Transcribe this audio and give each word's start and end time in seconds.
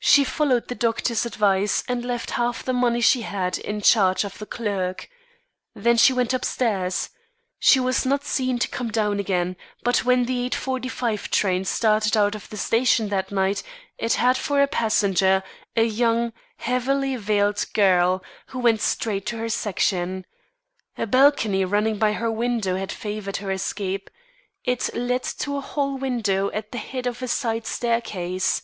She 0.00 0.24
followed 0.24 0.66
the 0.66 0.74
doctor's 0.74 1.24
advice 1.24 1.84
and 1.86 2.04
left 2.04 2.30
half 2.32 2.64
the 2.64 2.72
money 2.72 3.00
she 3.00 3.20
had, 3.22 3.58
in 3.58 3.80
charge 3.80 4.24
of 4.24 4.38
the 4.38 4.44
clerk. 4.44 5.08
Then 5.72 5.96
she 5.96 6.12
went 6.12 6.34
upstairs. 6.34 7.10
She 7.60 7.78
was 7.78 8.04
not 8.04 8.24
seen 8.24 8.58
to 8.58 8.66
come 8.66 8.90
down 8.90 9.20
again; 9.20 9.54
but 9.84 9.98
when 10.04 10.24
the 10.24 10.44
eight 10.44 10.54
forty 10.56 10.88
five 10.88 11.30
train 11.30 11.64
started 11.64 12.16
out 12.16 12.34
of 12.34 12.48
the 12.50 12.56
station 12.56 13.08
that 13.10 13.30
night, 13.30 13.62
it 13.98 14.14
had 14.14 14.36
for 14.36 14.60
a 14.60 14.66
passenger, 14.66 15.44
a 15.76 15.84
young, 15.84 16.32
heavily 16.56 17.14
veiled 17.14 17.64
girl, 17.72 18.20
who 18.46 18.58
went 18.58 18.80
straight 18.80 19.26
to 19.26 19.36
her 19.38 19.48
section. 19.48 20.26
A 20.98 21.06
balcony 21.06 21.64
running 21.64 21.98
by 21.98 22.14
her 22.14 22.32
window 22.32 22.74
had 22.74 22.90
favoured 22.90 23.36
her 23.36 23.52
escape. 23.52 24.10
It 24.64 24.90
led 24.92 25.22
to 25.22 25.56
a 25.56 25.60
hall 25.60 25.96
window 25.96 26.50
at 26.50 26.72
the 26.72 26.78
head 26.78 27.06
of 27.06 27.22
a 27.22 27.28
side 27.28 27.68
staircase. 27.68 28.62